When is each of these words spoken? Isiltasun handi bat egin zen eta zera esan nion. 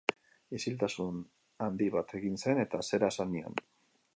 Isiltasun 0.59 1.19
handi 1.65 1.91
bat 1.99 2.17
egin 2.21 2.41
zen 2.45 2.63
eta 2.65 2.81
zera 2.89 3.11
esan 3.17 3.33
nion. 3.37 3.61